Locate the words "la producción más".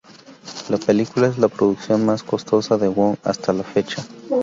1.37-2.23